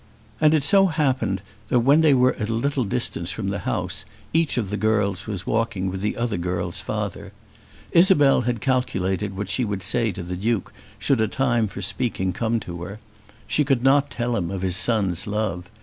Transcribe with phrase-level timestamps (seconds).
[0.41, 4.57] And it so happened when they were at a little distance from the house, each
[4.57, 7.31] of the girls was walking with the other girl's father.
[7.91, 12.33] Isabel had calculated what she would say to the Duke should a time for speaking
[12.33, 12.99] come to her.
[13.45, 15.69] She could not tell him of his son's love.